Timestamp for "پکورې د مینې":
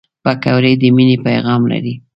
0.23-1.17